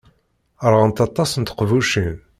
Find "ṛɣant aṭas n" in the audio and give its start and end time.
0.71-1.43